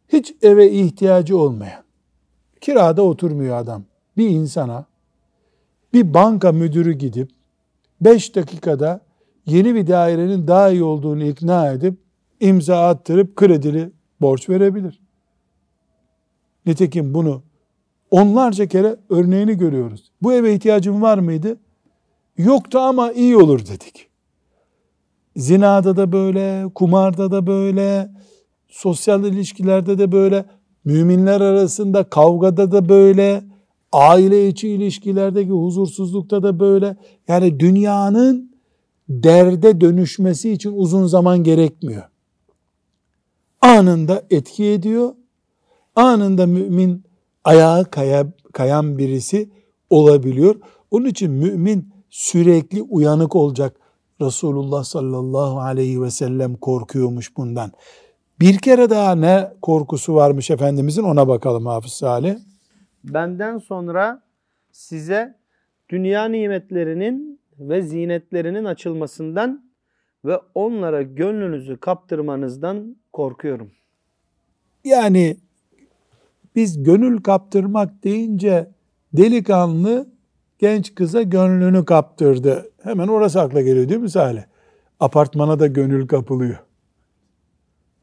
[0.09, 1.83] Hiç eve ihtiyacı olmayan,
[2.61, 3.83] kirada oturmuyor adam.
[4.17, 4.85] Bir insana
[5.93, 7.29] bir banka müdürü gidip
[8.01, 9.01] 5 dakikada
[9.45, 11.97] yeni bir dairenin daha iyi olduğunu ikna edip
[12.39, 15.01] imza attırıp kredili borç verebilir.
[16.65, 17.43] Nitekim bunu
[18.13, 20.11] onlarca kere örneğini görüyoruz.
[20.21, 21.57] Bu eve ihtiyacım var mıydı?
[22.37, 24.07] Yoktu ama iyi olur dedik.
[25.35, 28.11] Zinada da böyle, kumarda da böyle,
[28.67, 30.45] sosyal ilişkilerde de böyle,
[30.85, 33.43] müminler arasında kavgada da böyle,
[33.91, 36.97] aile içi ilişkilerdeki huzursuzlukta da böyle.
[37.27, 38.51] Yani dünyanın
[39.09, 42.03] derde dönüşmesi için uzun zaman gerekmiyor.
[43.61, 45.13] Anında etki ediyor.
[45.95, 47.03] Anında mümin
[47.43, 49.49] ayağa kaya, kayan birisi
[49.89, 50.55] olabiliyor.
[50.91, 53.79] Onun için mümin sürekli uyanık olacak.
[54.21, 57.71] Resulullah sallallahu aleyhi ve sellem korkuyormuş bundan.
[58.39, 62.35] Bir kere daha ne korkusu varmış Efendimizin ona bakalım Hafız Salih.
[63.03, 64.23] Benden sonra
[64.71, 65.37] size
[65.89, 69.71] dünya nimetlerinin ve zinetlerinin açılmasından
[70.25, 73.71] ve onlara gönlünüzü kaptırmanızdan korkuyorum.
[74.83, 75.37] Yani
[76.55, 78.71] biz gönül kaptırmak deyince
[79.13, 80.09] delikanlı
[80.59, 82.71] genç kıza gönlünü kaptırdı.
[82.83, 84.43] Hemen orası akla geliyor değil mi Salih?
[84.99, 86.57] Apartmana da gönül kapılıyor.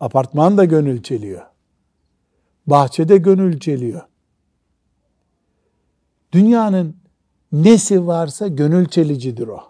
[0.00, 1.42] Apartman da gönül çeliyor.
[2.66, 4.00] Bahçede gönül çeliyor.
[6.32, 6.96] Dünyanın
[7.52, 9.60] nesi varsa gönül çelicidir o.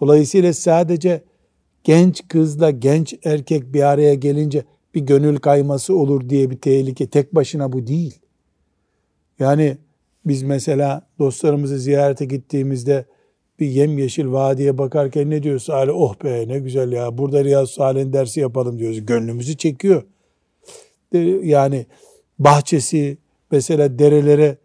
[0.00, 1.24] Dolayısıyla sadece
[1.84, 7.34] genç kızla genç erkek bir araya gelince bir gönül kayması olur diye bir tehlike tek
[7.34, 8.18] başına bu değil.
[9.38, 9.76] Yani
[10.26, 13.04] biz mesela dostlarımızı ziyarete gittiğimizde
[13.60, 15.62] bir yemyeşil vadiye bakarken ne diyoruz?
[15.62, 19.06] Salih oh be ne güzel ya burada Riyaz Salih'in dersi yapalım diyoruz.
[19.06, 20.02] Gönlümüzü çekiyor.
[21.42, 21.86] Yani
[22.38, 23.18] bahçesi
[23.50, 24.56] mesela derelere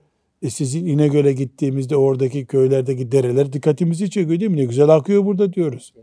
[0.42, 4.58] e sizin İnegöl'e gittiğimizde oradaki köylerdeki dereler dikkatimizi çekiyor değil mi?
[4.58, 5.94] Ne güzel akıyor burada diyoruz.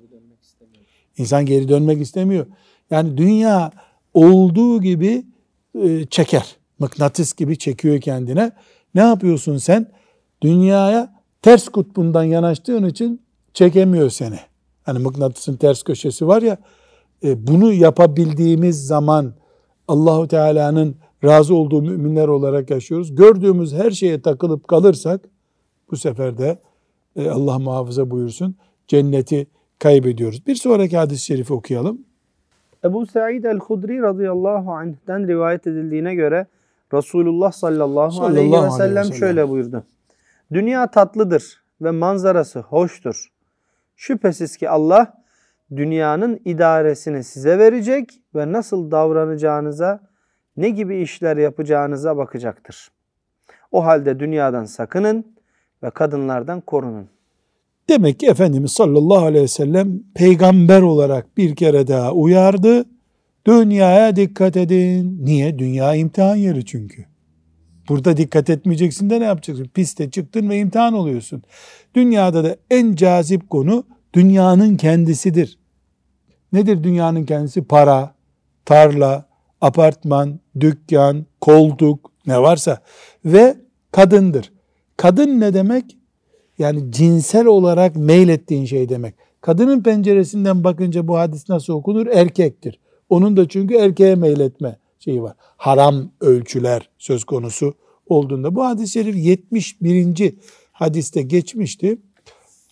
[1.18, 2.46] İnsan geri dönmek istemiyor.
[2.90, 3.72] Yani dünya
[4.14, 5.24] olduğu gibi
[5.82, 6.56] e, çeker.
[6.78, 8.52] Mıknatıs gibi çekiyor kendine.
[8.94, 9.90] Ne yapıyorsun sen?
[10.42, 13.22] Dünyaya ters kutbundan yanaştığın için
[13.54, 14.38] çekemiyor seni.
[14.82, 16.58] Hani mıknatısın ters köşesi var ya
[17.24, 19.34] e, bunu yapabildiğimiz zaman
[19.88, 23.14] Allahu Teala'nın razı olduğu müminler olarak yaşıyoruz.
[23.14, 25.28] Gördüğümüz her şeye takılıp kalırsak
[25.90, 26.58] bu sefer de
[27.16, 28.54] e, Allah muhafaza buyursun
[28.88, 29.46] cenneti
[29.78, 30.46] kaybediyoruz.
[30.46, 31.98] Bir sonraki hadis-i şerifi okuyalım.
[32.84, 36.46] Ebu Sa'id el-Hudri radıyallahu anh'den rivayet edildiğine göre
[36.92, 39.84] Resulullah sallallahu, sallallahu aleyhi, ve sellem aleyhi ve sellem şöyle buyurdu.
[40.52, 43.32] Dünya tatlıdır ve manzarası hoştur.
[43.96, 45.22] Şüphesiz ki Allah
[45.76, 50.00] dünyanın idaresini size verecek ve nasıl davranacağınıza,
[50.56, 52.90] ne gibi işler yapacağınıza bakacaktır.
[53.72, 55.36] O halde dünyadan sakının
[55.82, 57.13] ve kadınlardan korunun.
[57.88, 62.84] Demek ki Efendimiz sallallahu aleyhi ve sellem peygamber olarak bir kere daha uyardı.
[63.46, 65.18] Dünyaya dikkat edin.
[65.24, 65.58] Niye?
[65.58, 67.04] Dünya imtihan yeri çünkü.
[67.88, 69.70] Burada dikkat etmeyeceksin de ne yapacaksın?
[69.74, 71.42] Piste çıktın ve imtihan oluyorsun.
[71.94, 75.58] Dünyada da en cazip konu dünyanın kendisidir.
[76.52, 77.64] Nedir dünyanın kendisi?
[77.64, 78.14] Para,
[78.64, 79.28] tarla,
[79.60, 82.78] apartman, dükkan, koltuk ne varsa
[83.24, 83.56] ve
[83.92, 84.52] kadındır.
[84.96, 85.96] Kadın ne demek?
[86.58, 89.14] Yani cinsel olarak meylettiğin şey demek.
[89.40, 92.06] Kadının penceresinden bakınca bu hadis nasıl okunur?
[92.06, 92.80] Erkektir.
[93.08, 95.34] Onun da çünkü erkeğe meyletme şeyi var.
[95.38, 97.74] Haram ölçüler söz konusu
[98.06, 98.54] olduğunda.
[98.54, 100.34] Bu hadis-i şerif 71.
[100.72, 101.98] hadiste geçmişti.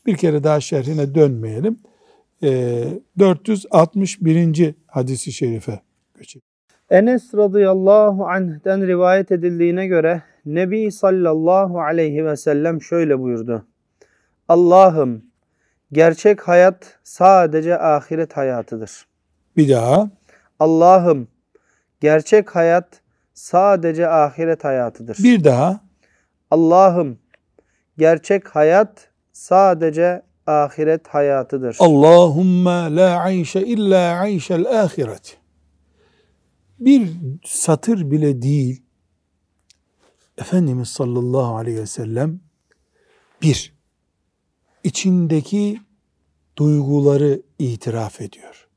[0.07, 1.77] Bir kere daha şerhine dönmeyelim.
[2.42, 2.85] Ee,
[3.18, 4.75] 461.
[4.87, 5.81] hadisi şerife
[6.18, 6.42] geçelim.
[6.90, 13.66] Enes radıyallahu anh'den rivayet edildiğine göre Nebi sallallahu aleyhi ve sellem şöyle buyurdu.
[14.53, 15.25] Allah'ım
[15.93, 19.07] gerçek hayat sadece ahiret hayatıdır.
[19.57, 20.11] Bir daha.
[20.61, 21.29] Allah'ım
[22.01, 23.01] gerçek hayat
[23.35, 25.19] sadece ahiret hayatıdır.
[25.23, 25.81] Bir daha.
[26.51, 27.19] Allah'ım
[27.99, 31.77] gerçek hayat sadece ahiret hayatıdır.
[31.79, 35.37] Allahümme la ayşe illa ayşel ahiret.
[36.79, 37.11] Bir
[37.45, 38.83] satır bile değil.
[40.38, 42.41] Efendimiz sallallahu aleyhi ve sellem
[43.43, 43.82] bir,
[44.85, 45.81] içindeki
[46.57, 48.68] duyguları itiraf ediyor.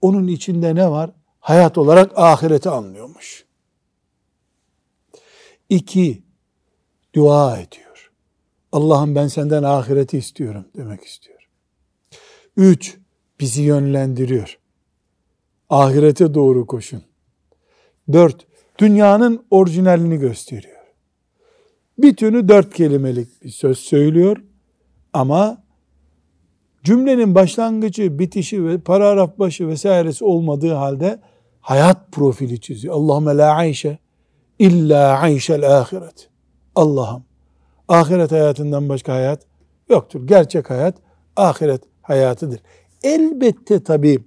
[0.00, 1.10] Onun içinde ne var?
[1.40, 3.44] Hayat olarak ahireti anlıyormuş.
[5.68, 6.22] İki,
[7.14, 8.12] dua ediyor.
[8.72, 11.48] Allah'ım ben senden ahireti istiyorum demek istiyor.
[12.56, 12.98] Üç,
[13.40, 14.58] bizi yönlendiriyor.
[15.70, 17.02] Ahirete doğru koşun.
[18.12, 18.46] Dört,
[18.78, 20.84] dünyanın orijinalini gösteriyor.
[21.98, 24.36] Bütünü dört kelimelik bir söz söylüyor
[25.14, 25.62] ama
[26.84, 31.20] cümlenin başlangıcı, bitişi ve paragraf başı vesairesi olmadığı halde
[31.60, 32.94] hayat profili çiziyor.
[32.94, 33.98] Allahümme la ayşe
[34.58, 36.28] illa ayşel ahiret.
[36.74, 37.24] Allah'ım
[37.88, 39.46] ahiret hayatından başka hayat
[39.88, 40.26] yoktur.
[40.26, 40.96] Gerçek hayat
[41.36, 42.60] ahiret hayatıdır.
[43.02, 44.18] Elbette tabi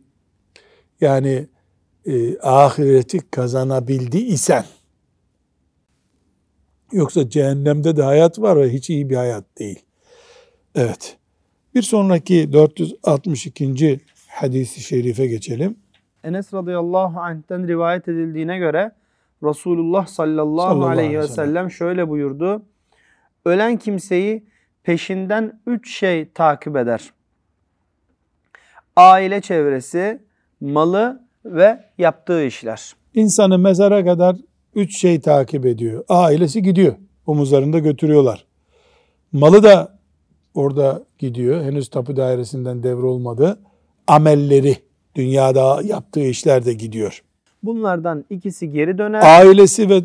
[1.02, 1.48] yani
[2.06, 4.66] e, ahireti kazanabildi isen
[6.92, 9.87] yoksa cehennemde de hayat var ve hiç iyi bir hayat değil.
[10.78, 11.18] Evet.
[11.76, 14.00] Bir sonraki 462.
[14.28, 15.76] hadisi şerife geçelim.
[16.24, 18.92] Enes radıyallahu anh'ten rivayet edildiğine göre
[19.44, 22.62] Resulullah sallallahu, Sallallahu aleyhi ve sellem şöyle buyurdu.
[23.46, 24.44] Ölen kimseyi
[24.84, 27.14] peşinden üç şey takip eder.
[28.96, 30.22] Aile çevresi,
[30.62, 32.96] malı ve yaptığı işler.
[33.14, 34.36] İnsanı mezara kadar
[34.76, 36.04] üç şey takip ediyor.
[36.10, 36.96] Ailesi gidiyor.
[37.26, 38.46] Omuzlarında götürüyorlar.
[39.32, 39.97] Malı da
[40.58, 41.64] orada gidiyor.
[41.64, 43.60] Henüz tapu dairesinden devrolmadı.
[44.08, 44.76] Amelleri,
[45.16, 47.24] dünyada yaptığı işler de gidiyor.
[47.64, 50.02] Bunlardan ikisi geri döner, Ailesi ve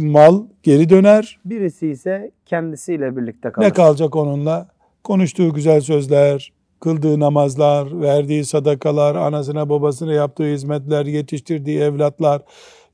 [0.00, 1.38] mal geri döner.
[1.44, 3.66] birisi ise kendisiyle birlikte kalır.
[3.66, 4.68] Ne kalacak onunla?
[5.04, 12.42] Konuştuğu güzel sözler, kıldığı namazlar, verdiği sadakalar, anasına babasına yaptığı hizmetler, yetiştirdiği evlatlar,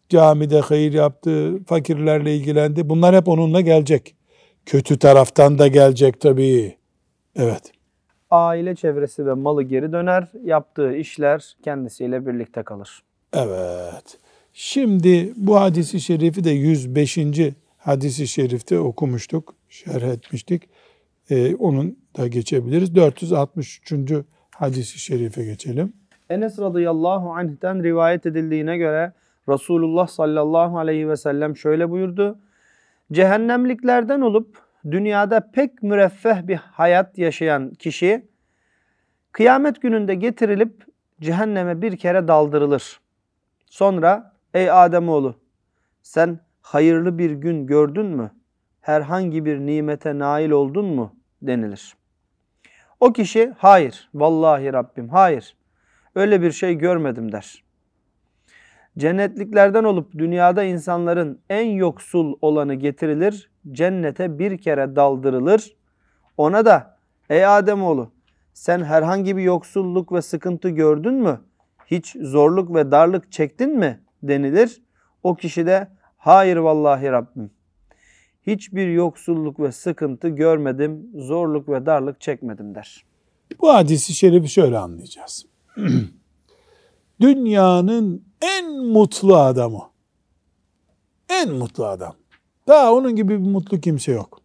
[0.08, 2.88] camide hayır yaptı, fakirlerle ilgilendi.
[2.88, 4.14] Bunlar hep onunla gelecek.
[4.66, 6.76] Kötü taraftan da gelecek tabii.
[7.36, 7.72] Evet.
[8.30, 13.02] Aile çevresi ve malı geri döner, yaptığı işler kendisiyle birlikte kalır.
[13.32, 14.18] Evet.
[14.52, 17.18] Şimdi bu hadisi şerifi de 105.
[17.78, 20.68] hadisi şerifte okumuştuk, şerh etmiştik.
[21.30, 22.94] Ee, onun da geçebiliriz.
[22.94, 24.12] 463.
[24.54, 25.92] hadisi şerife geçelim.
[26.30, 29.12] Enes radıyallahu anh'ten rivayet edildiğine göre
[29.48, 32.38] Resulullah sallallahu aleyhi ve sellem şöyle buyurdu.
[33.12, 38.28] Cehennemliklerden olup dünyada pek müreffeh bir hayat yaşayan kişi
[39.32, 40.86] kıyamet gününde getirilip
[41.20, 43.00] cehenneme bir kere daldırılır.
[43.66, 45.40] Sonra ey Ademoğlu
[46.02, 48.30] sen hayırlı bir gün gördün mü?
[48.80, 51.16] Herhangi bir nimete nail oldun mu?
[51.42, 51.96] denilir.
[53.00, 55.56] O kişi hayır vallahi Rabbim hayır
[56.14, 57.63] öyle bir şey görmedim der.
[58.98, 65.76] Cennetliklerden olup dünyada insanların en yoksul olanı getirilir, cennete bir kere daldırılır.
[66.36, 66.96] Ona da
[67.30, 68.10] ey Ademoğlu
[68.54, 71.40] sen herhangi bir yoksulluk ve sıkıntı gördün mü?
[71.86, 74.04] Hiç zorluk ve darlık çektin mi?
[74.28, 74.82] denilir.
[75.22, 77.50] O kişi de hayır vallahi Rabbim.
[78.46, 83.04] Hiçbir yoksulluk ve sıkıntı görmedim, zorluk ve darlık çekmedim der.
[83.60, 85.46] Bu hadisi şerifi şöyle anlayacağız.
[87.20, 89.82] Dünyanın en mutlu adamı.
[91.28, 92.14] En mutlu adam.
[92.68, 94.40] Daha onun gibi bir mutlu kimse yok.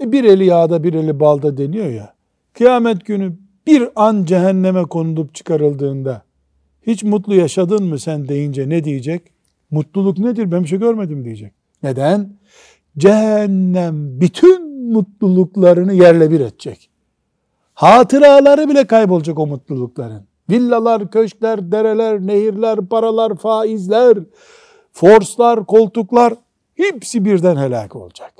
[0.00, 2.14] E bir eli yağda bir eli balda deniyor ya.
[2.52, 6.22] Kıyamet günü bir an cehenneme konulup çıkarıldığında
[6.82, 9.22] hiç mutlu yaşadın mı sen deyince ne diyecek?
[9.70, 11.52] Mutluluk nedir ben bir şey görmedim diyecek.
[11.82, 12.38] Neden?
[12.98, 16.90] Cehennem bütün mutluluklarını yerle bir edecek.
[17.74, 20.27] Hatıraları bile kaybolacak o mutlulukların.
[20.50, 24.18] Villalar, köşkler, dereler, nehirler, paralar, faizler,
[24.92, 26.34] forslar, koltuklar
[26.74, 28.34] hepsi birden helak olacak.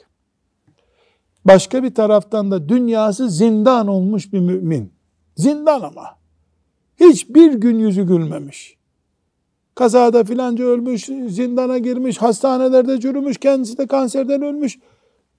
[1.45, 4.93] Başka bir taraftan da dünyası zindan olmuş bir mümin.
[5.37, 6.19] Zindan ama.
[7.01, 8.79] Hiçbir gün yüzü gülmemiş.
[9.75, 14.79] Kazada filanca ölmüş, zindana girmiş, hastanelerde çürümüş, kendisi de kanserden ölmüş.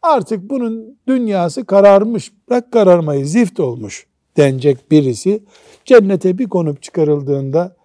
[0.01, 5.43] Artık bunun dünyası kararmış, bırak kararmayı, zift olmuş denecek birisi
[5.85, 7.75] cennete bir konup çıkarıldığında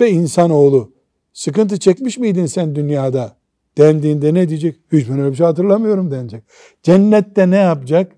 [0.00, 0.92] be insanoğlu
[1.32, 3.36] sıkıntı çekmiş miydin sen dünyada
[3.78, 4.76] dendiğinde ne diyecek?
[4.92, 6.42] Hiç ben öyle bir şey hatırlamıyorum denecek.
[6.82, 8.12] Cennette ne yapacak?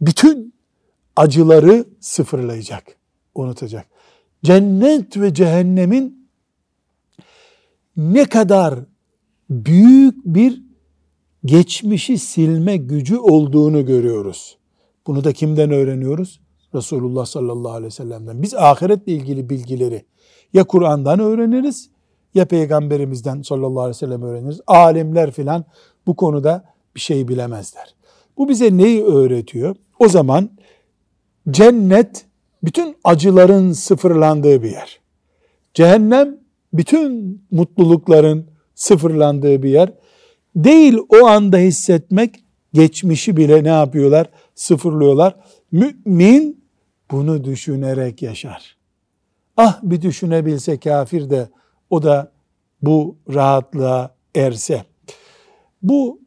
[0.00, 0.54] Bütün
[1.16, 2.96] acıları sıfırlayacak,
[3.34, 3.86] unutacak.
[4.44, 6.28] Cennet ve cehennemin
[7.96, 8.74] ne kadar
[9.50, 10.62] büyük bir
[11.44, 14.58] geçmişi silme gücü olduğunu görüyoruz.
[15.06, 16.40] Bunu da kimden öğreniyoruz?
[16.74, 18.42] Resulullah sallallahu aleyhi ve sellem'den.
[18.42, 20.04] Biz ahiretle ilgili bilgileri
[20.52, 21.90] ya Kur'an'dan öğreniriz
[22.34, 24.60] ya Peygamberimizden sallallahu aleyhi ve sellem öğreniriz.
[24.66, 25.64] Alimler filan
[26.06, 26.64] bu konuda
[26.94, 27.94] bir şey bilemezler.
[28.38, 29.76] Bu bize neyi öğretiyor?
[29.98, 30.50] O zaman
[31.50, 32.26] cennet
[32.62, 35.00] bütün acıların sıfırlandığı bir yer.
[35.74, 36.38] Cehennem
[36.72, 39.92] bütün mutlulukların sıfırlandığı bir yer.
[40.56, 44.30] Değil o anda hissetmek, geçmişi bile ne yapıyorlar?
[44.56, 45.36] Sıfırlıyorlar.
[45.72, 46.64] Mümin
[47.10, 48.76] bunu düşünerek yaşar.
[49.56, 51.48] Ah bir düşünebilse kafir de
[51.90, 52.32] o da
[52.82, 54.84] bu rahatlığa erse.
[55.82, 56.20] Bu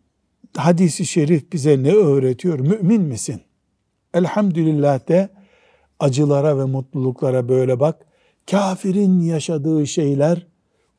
[0.57, 2.59] hadisi şerif bize ne öğretiyor?
[2.59, 3.41] Mümin misin?
[4.13, 5.29] Elhamdülillah de
[5.99, 8.05] acılara ve mutluluklara böyle bak.
[8.51, 10.47] Kafirin yaşadığı şeyler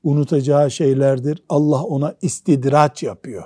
[0.03, 1.43] unutacağı şeylerdir.
[1.49, 3.45] Allah ona istidraç yapıyor.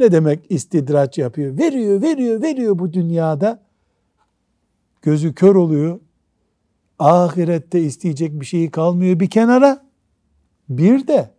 [0.00, 1.58] Ne demek istidraç yapıyor?
[1.58, 3.62] Veriyor, veriyor, veriyor bu dünyada.
[5.02, 6.00] Gözü kör oluyor.
[6.98, 9.86] Ahirette isteyecek bir şeyi kalmıyor bir kenara.
[10.68, 11.30] Bir de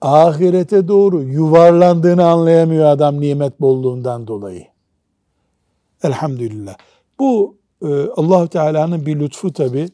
[0.00, 4.66] ahirete doğru yuvarlandığını anlayamıyor adam nimet bolluğundan dolayı.
[6.02, 6.76] Elhamdülillah.
[7.18, 9.88] Bu e, allah Teala'nın bir lütfu tabi.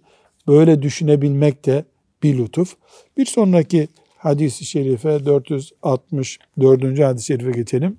[0.49, 1.85] Böyle düşünebilmek de
[2.23, 2.77] bir lütuf.
[3.17, 3.89] Bir sonraki
[4.19, 6.99] hadisi şerife 464.
[6.99, 7.99] hadis-i şerife geçelim.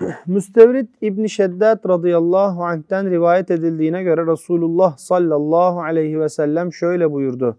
[0.26, 7.58] Müstevrit İbn Şeddat radıyallahu anh'ten rivayet edildiğine göre Resulullah sallallahu aleyhi ve sellem şöyle buyurdu.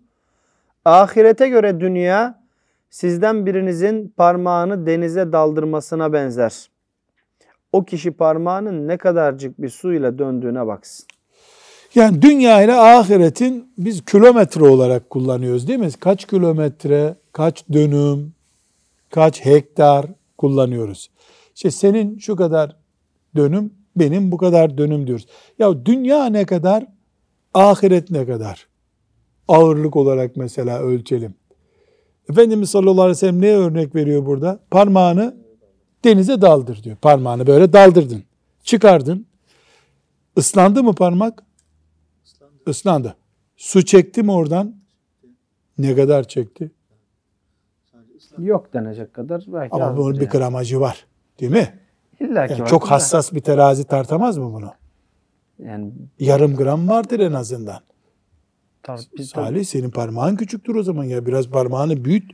[0.85, 2.43] Ahirete göre dünya
[2.89, 6.69] sizden birinizin parmağını denize daldırmasına benzer.
[7.71, 11.05] O kişi parmağının ne kadarcık bir suyla döndüğüne baksın.
[11.95, 15.91] Yani dünya ile ahiretin biz kilometre olarak kullanıyoruz değil mi?
[15.99, 18.33] Kaç kilometre, kaç dönüm,
[19.09, 20.05] kaç hektar
[20.37, 21.09] kullanıyoruz.
[21.55, 22.75] İşte senin şu kadar
[23.35, 25.25] dönüm, benim bu kadar dönüm diyoruz.
[25.59, 26.85] Ya dünya ne kadar,
[27.53, 28.67] ahiret ne kadar?
[29.47, 31.35] Ağırlık olarak mesela ölçelim.
[32.29, 34.59] Efendimiz sallallahu aleyhi ve sellem neye örnek veriyor burada?
[34.71, 35.35] Parmağını
[36.03, 36.95] denize daldır diyor.
[36.95, 38.23] Parmağını böyle daldırdın.
[38.63, 39.25] Çıkardın.
[40.35, 41.46] Islandı mı parmak?
[42.67, 43.15] Islandı.
[43.55, 44.75] Su çekti mi oradan?
[45.77, 46.71] Ne kadar çekti?
[48.37, 49.43] Yok denecek kadar.
[49.47, 50.19] Belki Ama bunun yani.
[50.19, 51.05] bir gramajı var.
[51.39, 51.79] Değil mi?
[52.19, 54.71] İlla ki yani çok hassas bir terazi tartamaz mı bunu?
[55.59, 57.79] Yani yarım gram vardır en azından.
[58.83, 62.31] Tabii, Salih senin parmağın küçüktür o zaman ya biraz parmağını büyüt.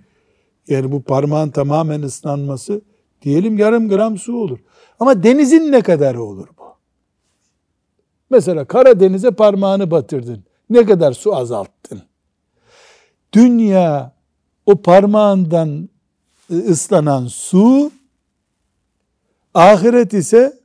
[0.68, 2.82] Yani bu parmağın tamamen ıslanması
[3.22, 4.60] diyelim yarım gram su olur.
[5.00, 6.63] Ama denizin ne kadar olur bu?
[8.34, 10.44] Mesela Karadeniz'e parmağını batırdın.
[10.70, 12.02] Ne kadar su azalttın?
[13.34, 14.16] Dünya
[14.66, 15.90] o parmağından
[16.52, 17.92] ıslanan su
[19.54, 20.60] Ahiret ise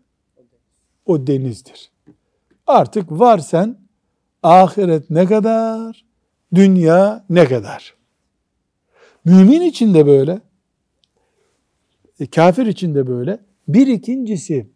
[1.07, 1.91] o denizdir.
[2.67, 3.79] Artık var sen
[4.43, 6.05] ahiret ne kadar,
[6.55, 7.95] dünya ne kadar.
[9.25, 10.41] Mümin için de böyle,
[12.21, 13.41] e, kafir için de böyle.
[13.69, 14.71] Bir ikincisi,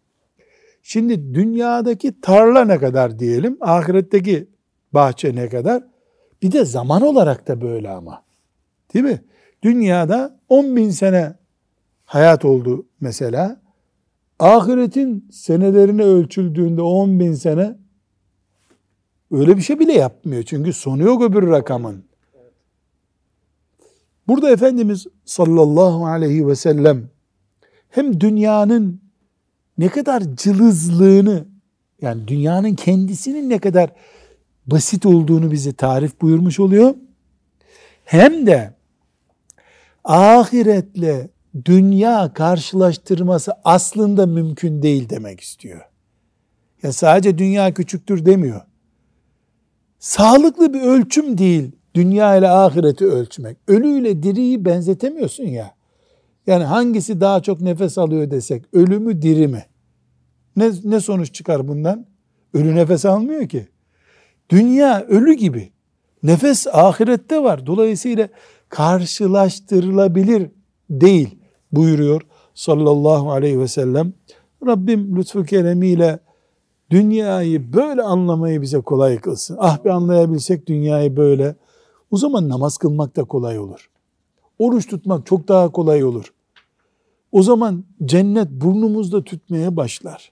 [0.83, 4.49] şimdi dünyadaki tarla ne kadar diyelim, ahiretteki
[4.93, 5.83] bahçe ne kadar?
[6.41, 8.23] Bir de zaman olarak da böyle ama.
[8.93, 9.23] Değil mi?
[9.63, 11.33] Dünyada 10 bin sene
[12.05, 13.61] hayat oldu mesela.
[14.39, 17.77] ahiretin senelerine ölçüldüğünde 10 bin sene
[19.31, 20.43] öyle bir şey bile yapmıyor.
[20.43, 22.05] Çünkü sonu yok öbür rakamın.
[24.27, 27.09] Burada Efendimiz sallallahu aleyhi ve sellem
[27.89, 29.01] hem dünyanın
[29.77, 31.45] ne kadar cılızlığını
[32.01, 33.89] yani dünyanın kendisinin ne kadar
[34.67, 36.95] basit olduğunu bize tarif buyurmuş oluyor.
[38.05, 38.73] Hem de
[40.03, 41.29] ahiretle
[41.65, 45.81] dünya karşılaştırması aslında mümkün değil demek istiyor.
[46.83, 48.61] Ya sadece dünya küçüktür demiyor.
[49.99, 53.57] Sağlıklı bir ölçüm değil dünya ile ahireti ölçmek.
[53.67, 55.75] Ölüyle diriyi benzetemiyorsun ya.
[56.47, 59.65] Yani hangisi daha çok nefes alıyor desek, ölü mü diri mi?
[60.55, 62.05] Ne, ne sonuç çıkar bundan?
[62.53, 63.67] Ölü nefes almıyor ki.
[64.49, 65.71] Dünya ölü gibi.
[66.23, 67.65] Nefes ahirette var.
[67.65, 68.29] Dolayısıyla
[68.69, 70.49] karşılaştırılabilir
[70.89, 71.39] değil
[71.71, 72.21] buyuruyor
[72.53, 74.13] sallallahu aleyhi ve sellem.
[74.67, 76.19] Rabbim lütfu keremiyle
[76.89, 79.57] dünyayı böyle anlamayı bize kolay kılsın.
[79.59, 81.55] Ah bir anlayabilsek dünyayı böyle.
[82.11, 83.89] O zaman namaz kılmak da kolay olur.
[84.59, 86.32] Oruç tutmak çok daha kolay olur.
[87.33, 90.31] O zaman cennet burnumuzda tütmeye başlar.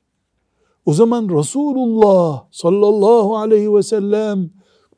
[0.86, 4.50] O zaman Resulullah sallallahu aleyhi ve sellem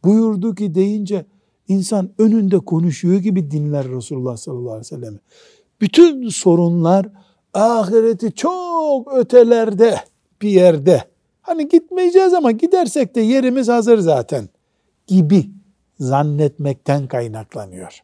[0.04, 1.26] buyurdu ki deyince
[1.68, 5.20] insan önünde konuşuyor gibi dinler Resulullah sallallahu aleyhi ve sellem.
[5.82, 7.10] Bütün sorunlar
[7.54, 9.96] ahireti çok ötelerde
[10.42, 11.04] bir yerde.
[11.42, 14.50] Hani gitmeyeceğiz ama gidersek de yerimiz hazır zaten
[15.08, 15.50] gibi
[16.00, 18.04] zannetmekten kaynaklanıyor.